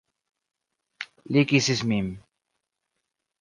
[1.35, 2.09] Li kisis min.